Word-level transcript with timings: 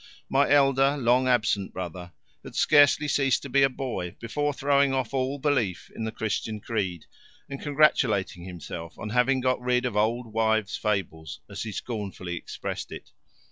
My 0.29 0.49
elder 0.49 0.97
long 0.97 1.27
absent 1.27 1.73
brother 1.73 2.11
had 2.43 2.55
scarcely 2.55 3.07
ceased 3.07 3.43
to 3.43 3.49
be 3.49 3.61
a 3.61 3.69
boy 3.69 4.15
before 4.19 4.51
throwing 4.51 4.95
off 4.95 5.13
all 5.13 5.37
belief 5.37 5.91
in 5.95 6.05
the 6.05 6.11
Christian 6.11 6.59
creed 6.59 7.05
and 7.47 7.61
congratulating 7.61 8.45
himself 8.45 8.97
on 8.97 9.09
having 9.09 9.41
got 9.41 9.61
rid 9.61 9.85
of 9.85 9.95
old 9.95 10.33
wives' 10.33 10.75
fables, 10.75 11.41
as 11.47 11.61
he 11.61 11.71
scornfully 11.71 12.35
expressed 12.35 12.91
it. 12.91 13.11